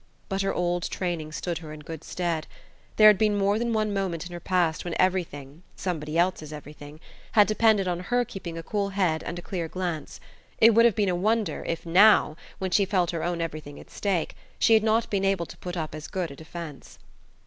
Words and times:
But 0.29 0.41
her 0.41 0.51
old 0.51 0.89
training 0.89 1.31
stood 1.31 1.59
her 1.59 1.71
in 1.71 1.81
good 1.81 2.03
stead. 2.03 2.47
There 2.95 3.07
had 3.07 3.19
been 3.19 3.37
more 3.37 3.59
than 3.59 3.71
one 3.71 3.93
moment 3.93 4.25
in 4.25 4.31
her 4.31 4.39
past 4.39 4.83
when 4.83 4.95
everything 4.97 5.61
somebody 5.75 6.17
else's 6.17 6.51
everything 6.51 6.99
had 7.33 7.45
depended 7.45 7.87
on 7.87 7.99
her 7.99 8.25
keeping 8.25 8.57
a 8.57 8.63
cool 8.63 8.89
head 8.89 9.21
and 9.21 9.37
a 9.37 9.43
clear 9.43 9.67
glance. 9.67 10.19
It 10.57 10.73
would 10.73 10.85
have 10.85 10.95
been 10.95 11.07
a 11.07 11.15
wonder 11.15 11.63
if 11.67 11.85
now, 11.85 12.35
when 12.57 12.71
she 12.71 12.83
felt 12.83 13.11
her 13.11 13.23
own 13.23 13.41
everything 13.41 13.79
at 13.79 13.91
stake, 13.91 14.35
she 14.57 14.73
had 14.73 14.81
not 14.81 15.07
been 15.11 15.23
able 15.23 15.45
to 15.45 15.57
put 15.57 15.77
up 15.77 15.93
as 15.93 16.07
good 16.07 16.31
a 16.31 16.35
defence. 16.35 16.97